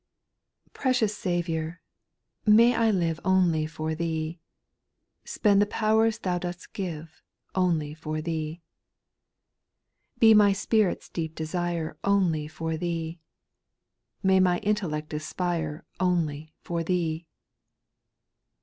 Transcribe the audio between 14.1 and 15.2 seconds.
May my intellect